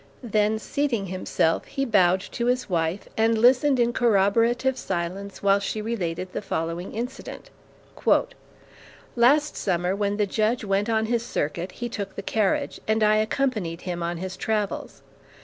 [0.23, 5.79] Then seating himself, he bowed to his wife, and listened in corroborative silence while she
[5.79, 7.51] related the following incident:
[9.15, 13.17] "Last Summer when the Judge went on his circuit, he took the carriage, and I
[13.17, 15.03] accompanied him on his travels.